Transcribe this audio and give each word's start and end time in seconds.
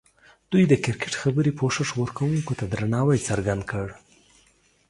دوی 0.51 0.63
د 0.67 0.73
کرکټ 0.83 1.13
خبري 1.21 1.51
پوښښ 1.59 1.87
ورکوونکو 2.01 2.51
ته 2.59 2.65
درناوی 2.73 3.19
څرګند 3.27 3.63
کړ. 3.71 3.87